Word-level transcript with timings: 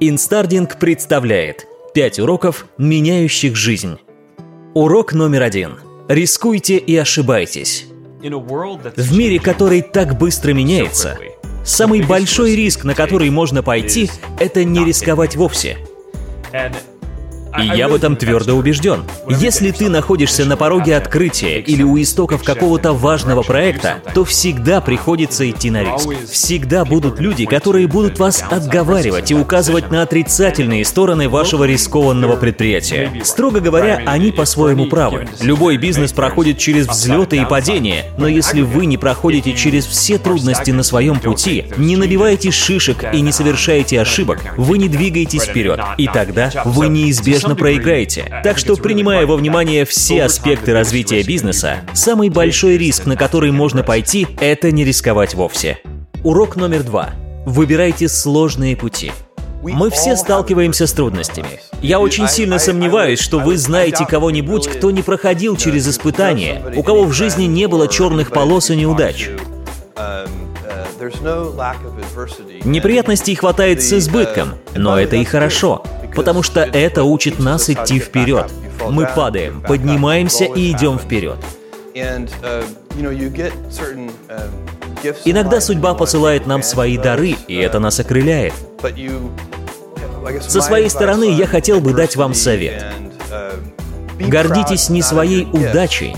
Инстардинг 0.00 0.78
представляет 0.78 1.66
5 1.92 2.20
уроков, 2.20 2.66
меняющих 2.78 3.56
жизнь. 3.56 3.98
Урок 4.72 5.12
номер 5.12 5.42
один. 5.42 5.80
Рискуйте 6.06 6.76
и 6.76 6.96
ошибайтесь. 6.96 7.86
В 8.22 9.18
мире, 9.18 9.40
который 9.40 9.82
так 9.82 10.16
быстро 10.16 10.52
меняется, 10.52 11.18
самый 11.64 12.02
большой 12.02 12.54
риск, 12.54 12.84
на 12.84 12.94
который 12.94 13.30
можно 13.30 13.64
пойти, 13.64 14.08
это 14.38 14.62
не 14.62 14.84
рисковать 14.84 15.34
вовсе. 15.34 15.78
И 17.62 17.76
я 17.76 17.88
в 17.88 17.94
этом 17.94 18.16
твердо 18.16 18.54
убежден. 18.54 19.04
Если 19.28 19.70
ты 19.70 19.88
находишься 19.88 20.44
на 20.44 20.56
пороге 20.56 20.96
открытия 20.96 21.60
или 21.60 21.82
у 21.82 22.00
истоков 22.00 22.42
какого-то 22.42 22.92
важного 22.92 23.42
проекта, 23.42 23.96
то 24.14 24.24
всегда 24.24 24.80
приходится 24.80 25.48
идти 25.48 25.70
на 25.70 25.82
риск. 25.82 26.08
Всегда 26.30 26.84
будут 26.84 27.20
люди, 27.20 27.46
которые 27.46 27.86
будут 27.86 28.18
вас 28.18 28.44
отговаривать 28.48 29.30
и 29.30 29.34
указывать 29.34 29.90
на 29.90 30.02
отрицательные 30.02 30.84
стороны 30.84 31.28
вашего 31.28 31.64
рискованного 31.64 32.36
предприятия. 32.36 33.10
Строго 33.24 33.60
говоря, 33.60 34.02
они 34.06 34.32
по-своему 34.32 34.86
правы. 34.86 35.28
Любой 35.40 35.76
бизнес 35.76 36.12
проходит 36.12 36.58
через 36.58 36.86
взлеты 36.86 37.36
и 37.36 37.44
падения, 37.44 38.06
но 38.18 38.28
если 38.28 38.62
вы 38.62 38.86
не 38.86 38.96
проходите 38.96 39.52
через 39.54 39.86
все 39.86 40.18
трудности 40.18 40.70
на 40.70 40.82
своем 40.82 41.18
пути, 41.18 41.66
не 41.76 41.96
набиваете 41.96 42.50
шишек 42.50 43.04
и 43.12 43.20
не 43.20 43.32
совершаете 43.32 44.00
ошибок, 44.00 44.40
вы 44.56 44.78
не 44.78 44.88
двигаетесь 44.88 45.42
вперед, 45.42 45.80
и 45.96 46.06
тогда 46.06 46.50
вы 46.64 46.88
неизбежно 46.88 47.47
неизбежно 47.48 47.54
проиграете. 47.54 48.40
Так 48.42 48.58
что, 48.58 48.76
принимая 48.76 49.26
во 49.26 49.36
внимание 49.36 49.84
все 49.84 50.24
аспекты 50.24 50.72
развития 50.72 51.22
бизнеса, 51.22 51.78
самый 51.94 52.28
большой 52.28 52.76
риск, 52.76 53.06
на 53.06 53.16
который 53.16 53.50
можно 53.50 53.82
пойти, 53.82 54.26
это 54.40 54.70
не 54.70 54.84
рисковать 54.84 55.34
вовсе. 55.34 55.78
Урок 56.24 56.56
номер 56.56 56.82
два. 56.82 57.10
Выбирайте 57.46 58.08
сложные 58.08 58.76
пути. 58.76 59.12
Мы 59.62 59.90
все 59.90 60.16
сталкиваемся 60.16 60.86
с 60.86 60.92
трудностями. 60.92 61.60
Я 61.82 61.98
очень 61.98 62.28
сильно 62.28 62.58
сомневаюсь, 62.58 63.20
что 63.20 63.38
вы 63.38 63.56
знаете 63.56 64.06
кого-нибудь, 64.06 64.68
кто 64.68 64.90
не 64.90 65.02
проходил 65.02 65.56
через 65.56 65.88
испытания, 65.88 66.62
у 66.76 66.82
кого 66.82 67.04
в 67.04 67.12
жизни 67.12 67.44
не 67.44 67.66
было 67.66 67.88
черных 67.88 68.30
полос 68.30 68.70
и 68.70 68.76
неудач. 68.76 69.30
Неприятностей 72.64 73.34
хватает 73.34 73.82
с 73.82 73.92
избытком, 73.92 74.54
но 74.74 74.98
это 74.98 75.16
и 75.16 75.24
хорошо 75.24 75.82
потому 76.14 76.42
что 76.42 76.60
это 76.60 77.04
учит 77.04 77.38
нас 77.38 77.68
идти 77.70 77.98
вперед. 77.98 78.50
Мы 78.88 79.06
падаем, 79.06 79.62
поднимаемся 79.62 80.44
и 80.44 80.70
идем 80.72 80.98
вперед. 80.98 81.36
Иногда 85.24 85.60
судьба 85.60 85.94
посылает 85.94 86.46
нам 86.46 86.62
свои 86.62 86.98
дары, 86.98 87.36
и 87.46 87.56
это 87.56 87.78
нас 87.78 88.00
окрыляет. 88.00 88.54
Со 90.40 90.60
своей 90.60 90.90
стороны 90.90 91.32
я 91.32 91.46
хотел 91.46 91.80
бы 91.80 91.92
дать 91.92 92.16
вам 92.16 92.34
совет. 92.34 92.84
Гордитесь 94.18 94.88
не 94.88 95.02
своей 95.02 95.44
удачей, 95.44 96.16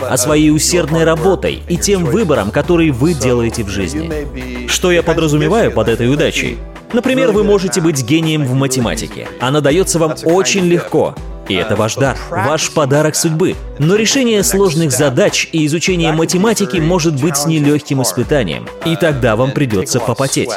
а 0.00 0.16
своей 0.16 0.50
усердной 0.50 1.04
работой 1.04 1.62
и 1.68 1.76
тем 1.76 2.04
выбором, 2.04 2.50
который 2.50 2.90
вы 2.90 3.14
делаете 3.14 3.64
в 3.64 3.68
жизни. 3.68 4.66
Что 4.68 4.90
я 4.92 5.02
подразумеваю 5.02 5.70
под 5.70 5.88
этой 5.88 6.12
удачей? 6.12 6.58
Например, 6.94 7.32
вы 7.32 7.42
можете 7.42 7.80
быть 7.80 8.04
гением 8.04 8.44
в 8.44 8.54
математике. 8.54 9.26
Она 9.40 9.60
дается 9.60 9.98
вам 9.98 10.14
очень 10.24 10.64
легко. 10.64 11.14
И 11.48 11.54
это 11.54 11.74
ваш 11.74 11.96
дар, 11.96 12.16
ваш 12.30 12.70
подарок 12.70 13.16
судьбы. 13.16 13.56
Но 13.80 13.96
решение 13.96 14.44
сложных 14.44 14.92
задач 14.92 15.48
и 15.50 15.66
изучение 15.66 16.12
математики 16.12 16.78
может 16.78 17.20
быть 17.20 17.46
нелегким 17.46 18.00
испытанием, 18.00 18.66
и 18.86 18.96
тогда 18.96 19.34
вам 19.34 19.50
придется 19.50 19.98
попотеть. 19.98 20.50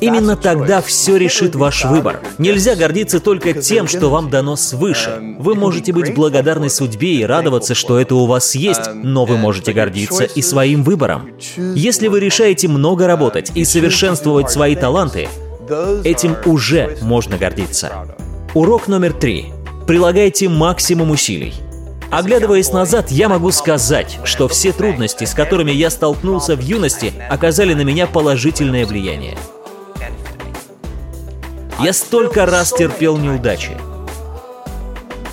Именно 0.00 0.36
тогда 0.36 0.82
все 0.82 1.16
решит 1.16 1.54
ваш 1.56 1.84
выбор. 1.84 2.20
Нельзя 2.38 2.76
гордиться 2.76 3.18
только 3.18 3.54
тем, 3.54 3.88
что 3.88 4.08
вам 4.10 4.30
дано 4.30 4.54
свыше. 4.54 5.36
Вы 5.38 5.54
можете 5.54 5.92
быть 5.92 6.14
благодарны 6.14 6.68
судьбе 6.70 7.16
и 7.16 7.24
радоваться, 7.24 7.74
что 7.74 7.98
это 7.98 8.14
у 8.14 8.26
вас 8.26 8.54
есть, 8.54 8.90
но 8.94 9.24
вы 9.24 9.36
можете 9.36 9.72
гордиться 9.72 10.24
и 10.24 10.42
своим 10.42 10.84
выбором. 10.84 11.30
Если 11.74 12.08
вы 12.08 12.20
решаете 12.20 12.68
много 12.68 13.06
работать 13.06 13.52
и 13.54 13.64
совершенствовать 13.64 14.50
свои 14.50 14.76
таланты, 14.76 15.28
Этим 16.04 16.36
уже 16.44 16.96
можно 17.02 17.36
гордиться. 17.36 17.92
Урок 18.54 18.88
номер 18.88 19.12
три. 19.12 19.52
Прилагайте 19.86 20.48
максимум 20.48 21.10
усилий. 21.10 21.54
Оглядываясь 22.10 22.72
назад, 22.72 23.10
я 23.10 23.28
могу 23.28 23.50
сказать, 23.50 24.18
что 24.24 24.48
все 24.48 24.72
трудности, 24.72 25.24
с 25.24 25.34
которыми 25.34 25.72
я 25.72 25.90
столкнулся 25.90 26.54
в 26.56 26.60
юности, 26.60 27.12
оказали 27.28 27.74
на 27.74 27.82
меня 27.82 28.06
положительное 28.06 28.86
влияние. 28.86 29.36
Я 31.80 31.92
столько 31.92 32.46
раз 32.46 32.72
терпел 32.72 33.18
неудачи. 33.18 33.72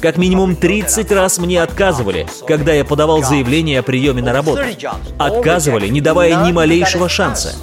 Как 0.02 0.18
минимум 0.18 0.58
30 0.58 1.10
раз 1.14 1.38
мне 1.38 1.62
отказывали, 1.62 2.28
когда 2.46 2.74
я 2.74 2.84
подавал 2.84 3.24
заявление 3.24 3.80
о 3.80 3.84
приеме 3.84 4.22
на 4.22 4.34
работу. 4.34 4.62
Отказывали, 5.18 5.88
не 5.88 6.02
давая 6.02 6.46
ни 6.46 6.52
малейшего 6.52 7.08
шанса. 7.08 7.54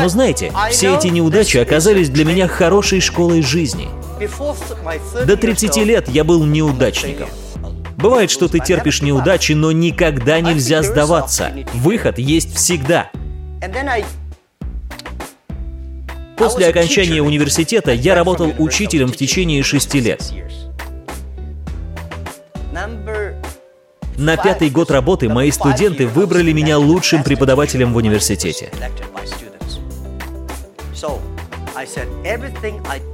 Но 0.00 0.08
знаете, 0.08 0.52
все 0.70 0.96
эти 0.96 1.08
неудачи 1.08 1.58
оказались 1.58 2.08
для 2.08 2.24
меня 2.24 2.48
хорошей 2.48 3.00
школой 3.00 3.42
жизни. 3.42 3.88
До 5.24 5.36
30 5.36 5.76
лет 5.78 6.08
я 6.08 6.24
был 6.24 6.44
неудачником. 6.44 7.28
Бывает, 7.96 8.30
что 8.30 8.46
ты 8.46 8.60
терпишь 8.60 9.02
неудачи, 9.02 9.52
но 9.52 9.72
никогда 9.72 10.40
нельзя 10.40 10.82
сдаваться. 10.82 11.52
Выход 11.74 12.18
есть 12.18 12.54
всегда. 12.54 13.10
После 16.36 16.68
окончания 16.68 17.20
университета 17.20 17.92
я 17.92 18.14
работал 18.14 18.54
учителем 18.58 19.08
в 19.08 19.16
течение 19.16 19.64
шести 19.64 19.98
лет. 19.98 20.22
На 24.16 24.36
пятый 24.36 24.70
год 24.70 24.92
работы 24.92 25.28
мои 25.28 25.50
студенты 25.50 26.06
выбрали 26.06 26.52
меня 26.52 26.78
лучшим 26.78 27.24
преподавателем 27.24 27.92
в 27.92 27.96
университете. 27.96 28.70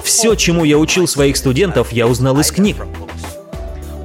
Все, 0.03 0.35
чему 0.35 0.65
я 0.65 0.79
учил 0.79 1.07
своих 1.07 1.37
студентов, 1.37 1.93
я 1.93 2.07
узнал 2.07 2.39
из 2.41 2.51
книг. 2.51 2.77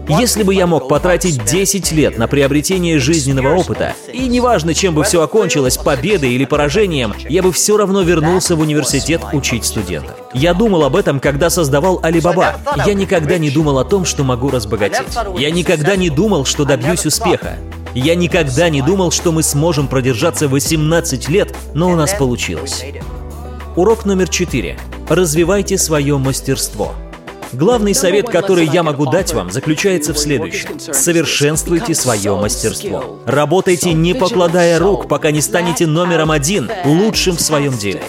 Если 0.09 0.41
бы 0.41 0.55
я 0.55 0.65
мог 0.65 0.87
потратить 0.87 1.45
10 1.45 1.91
лет 1.91 2.17
на 2.17 2.27
приобретение 2.27 2.97
жизненного 2.97 3.55
опыта, 3.55 3.93
и 4.11 4.27
неважно, 4.27 4.73
чем 4.73 4.95
бы 4.95 5.03
все 5.03 5.21
окончилось, 5.21 5.77
победой 5.77 6.33
или 6.33 6.45
поражением, 6.45 7.13
я 7.29 7.43
бы 7.43 7.51
все 7.53 7.77
равно 7.77 8.01
вернулся 8.01 8.55
в 8.55 8.59
университет 8.59 9.21
учить 9.33 9.65
студентов. 9.65 10.15
Я 10.33 10.55
думал 10.55 10.83
об 10.83 10.95
этом, 10.95 11.19
когда 11.19 11.51
создавал 11.51 11.99
Алибаба. 12.01 12.55
Я 12.85 12.95
никогда 12.95 13.37
не 13.37 13.51
думал 13.51 13.77
о 13.77 13.85
том, 13.85 14.03
что 14.03 14.23
могу 14.23 14.49
разбогатеть. 14.49 15.07
Я 15.37 15.51
никогда 15.51 15.95
не 15.95 16.09
думал, 16.09 16.43
что 16.45 16.65
добьюсь 16.65 17.05
успеха. 17.05 17.57
Я 17.93 18.15
никогда 18.15 18.69
не 18.69 18.81
думал, 18.81 19.11
что 19.11 19.31
мы 19.31 19.43
сможем 19.43 19.87
продержаться 19.87 20.47
18 20.47 21.29
лет, 21.29 21.55
но 21.75 21.91
у 21.91 21.95
нас 21.95 22.13
получилось. 22.13 22.83
Урок 23.75 24.05
номер 24.05 24.27
четыре. 24.29 24.77
Развивайте 25.07 25.77
свое 25.77 26.17
мастерство. 26.17 26.93
Главный 27.53 27.93
совет, 27.93 28.27
который 28.27 28.65
я 28.65 28.83
могу 28.83 29.05
дать 29.05 29.33
вам, 29.33 29.51
заключается 29.51 30.13
в 30.13 30.17
следующем. 30.17 30.79
Совершенствуйте 30.79 31.93
свое 31.93 32.35
мастерство. 32.35 33.19
Работайте, 33.25 33.93
не 33.93 34.13
покладая 34.13 34.79
рук, 34.79 35.07
пока 35.07 35.31
не 35.31 35.41
станете 35.41 35.85
номером 35.85 36.31
один, 36.31 36.69
лучшим 36.83 37.37
в 37.37 37.41
своем 37.41 37.77
деле. 37.77 38.01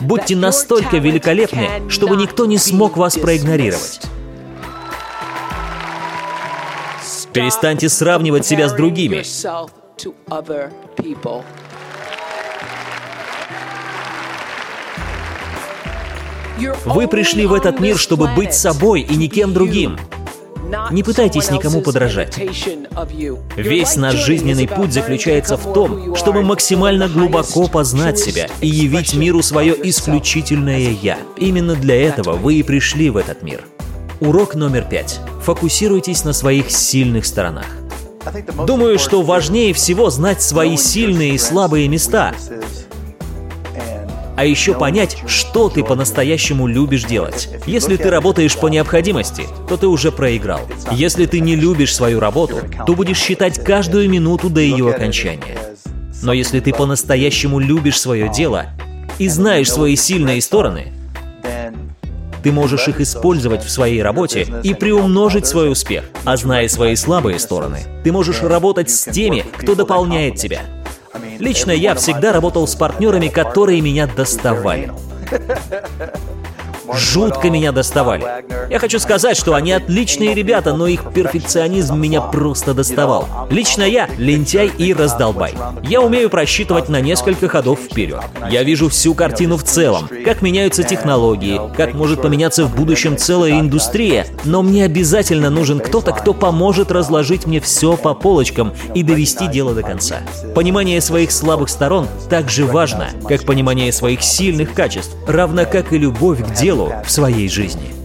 Будьте 0.00 0.36
настолько 0.36 0.96
великолепны, 0.98 1.68
чтобы 1.88 2.16
никто 2.16 2.46
не 2.46 2.58
смог 2.58 2.96
вас 2.96 3.16
проигнорировать. 3.16 4.00
Перестаньте 7.32 7.88
сравнивать 7.88 8.46
себя 8.46 8.68
с 8.68 8.72
другими. 8.72 9.24
Вы 16.84 17.08
пришли 17.08 17.46
в 17.46 17.52
этот 17.52 17.80
мир, 17.80 17.98
чтобы 17.98 18.28
быть 18.28 18.54
собой 18.54 19.00
и 19.02 19.16
никем 19.16 19.52
другим. 19.52 19.98
Не 20.90 21.02
пытайтесь 21.02 21.50
никому 21.50 21.82
подражать. 21.82 22.38
Весь 23.56 23.96
наш 23.96 24.14
жизненный 24.14 24.66
путь 24.66 24.92
заключается 24.92 25.56
в 25.56 25.72
том, 25.72 26.16
чтобы 26.16 26.42
максимально 26.42 27.08
глубоко 27.08 27.68
познать 27.68 28.18
себя 28.18 28.48
и 28.60 28.68
явить 28.68 29.14
миру 29.14 29.42
свое 29.42 29.76
исключительное 29.88 30.90
«я». 31.02 31.18
Именно 31.36 31.74
для 31.74 32.00
этого 32.00 32.32
вы 32.32 32.54
и 32.54 32.62
пришли 32.62 33.10
в 33.10 33.16
этот 33.16 33.42
мир. 33.42 33.62
Урок 34.20 34.54
номер 34.54 34.86
пять. 34.88 35.20
Фокусируйтесь 35.42 36.24
на 36.24 36.32
своих 36.32 36.70
сильных 36.70 37.26
сторонах. 37.26 37.66
Думаю, 38.66 38.98
что 38.98 39.22
важнее 39.22 39.74
всего 39.74 40.08
знать 40.08 40.42
свои 40.42 40.76
сильные 40.76 41.34
и 41.34 41.38
слабые 41.38 41.88
места, 41.88 42.32
а 44.36 44.44
еще 44.44 44.74
понять, 44.74 45.16
что 45.26 45.68
ты 45.68 45.84
по-настоящему 45.84 46.66
любишь 46.66 47.04
делать. 47.04 47.48
Если 47.66 47.96
ты 47.96 48.10
работаешь 48.10 48.56
по 48.56 48.68
необходимости, 48.68 49.46
то 49.68 49.76
ты 49.76 49.86
уже 49.86 50.10
проиграл. 50.12 50.60
Если 50.90 51.26
ты 51.26 51.40
не 51.40 51.56
любишь 51.56 51.94
свою 51.94 52.20
работу, 52.20 52.58
то 52.86 52.94
будешь 52.94 53.18
считать 53.18 53.62
каждую 53.62 54.08
минуту 54.10 54.50
до 54.50 54.60
ее 54.60 54.90
окончания. 54.90 55.58
Но 56.22 56.32
если 56.32 56.60
ты 56.60 56.72
по-настоящему 56.72 57.58
любишь 57.58 58.00
свое 58.00 58.30
дело 58.30 58.66
и 59.18 59.28
знаешь 59.28 59.70
свои 59.70 59.94
сильные 59.96 60.40
стороны, 60.40 60.92
ты 62.42 62.52
можешь 62.52 62.88
их 62.88 63.00
использовать 63.00 63.64
в 63.64 63.70
своей 63.70 64.02
работе 64.02 64.46
и 64.62 64.74
приумножить 64.74 65.46
свой 65.46 65.70
успех. 65.70 66.04
А 66.24 66.36
зная 66.36 66.68
свои 66.68 66.94
слабые 66.94 67.38
стороны, 67.38 67.80
ты 68.04 68.12
можешь 68.12 68.42
работать 68.42 68.90
с 68.90 69.10
теми, 69.10 69.44
кто 69.56 69.74
дополняет 69.74 70.36
тебя. 70.36 70.62
Лично 71.44 71.72
я 71.72 71.94
всегда 71.94 72.32
работал 72.32 72.66
с 72.66 72.74
партнерами, 72.74 73.28
которые 73.28 73.82
меня 73.82 74.06
доставали 74.06 74.90
жутко 76.92 77.50
меня 77.50 77.72
доставали. 77.72 78.24
Я 78.70 78.78
хочу 78.78 78.98
сказать, 78.98 79.36
что 79.36 79.54
они 79.54 79.72
отличные 79.72 80.34
ребята, 80.34 80.74
но 80.74 80.86
их 80.86 81.12
перфекционизм 81.12 81.98
меня 81.98 82.20
просто 82.20 82.74
доставал. 82.74 83.28
Лично 83.50 83.82
я 83.82 84.08
лентяй 84.18 84.68
и 84.68 84.92
раздолбай. 84.92 85.54
Я 85.82 86.00
умею 86.00 86.30
просчитывать 86.30 86.88
на 86.88 87.00
несколько 87.00 87.48
ходов 87.48 87.80
вперед. 87.80 88.20
Я 88.50 88.62
вижу 88.62 88.88
всю 88.88 89.14
картину 89.14 89.56
в 89.56 89.64
целом, 89.64 90.08
как 90.24 90.42
меняются 90.42 90.82
технологии, 90.82 91.60
как 91.76 91.94
может 91.94 92.22
поменяться 92.22 92.64
в 92.64 92.74
будущем 92.74 93.16
целая 93.16 93.60
индустрия, 93.60 94.26
но 94.44 94.62
мне 94.62 94.84
обязательно 94.84 95.50
нужен 95.50 95.80
кто-то, 95.80 96.12
кто 96.12 96.34
поможет 96.34 96.90
разложить 96.90 97.46
мне 97.46 97.60
все 97.60 97.96
по 97.96 98.14
полочкам 98.14 98.72
и 98.94 99.02
довести 99.02 99.46
дело 99.46 99.74
до 99.74 99.82
конца. 99.82 100.16
Понимание 100.54 101.00
своих 101.00 101.32
слабых 101.32 101.68
сторон 101.68 102.08
так 102.28 102.50
же 102.50 102.66
важно, 102.66 103.08
как 103.28 103.44
понимание 103.44 103.92
своих 103.92 104.22
сильных 104.22 104.74
качеств, 104.74 105.16
равно 105.26 105.64
как 105.64 105.92
и 105.92 105.98
любовь 105.98 106.44
к 106.44 106.52
делу 106.74 106.92
в 107.04 107.10
своей 107.10 107.48
жизни. 107.48 108.03